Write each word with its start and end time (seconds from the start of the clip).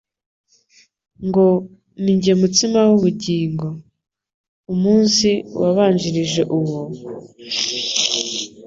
ngo: 1.27 1.45
«Ninjye 2.03 2.33
mutsima 2.41 2.79
w'ubugingo.» 2.89 3.67
Umunsi 4.73 5.29
wabanjirije 5.59 6.41
uwo, 6.57 6.81